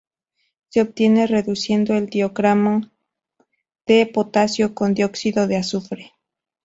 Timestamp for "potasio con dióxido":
4.07-5.45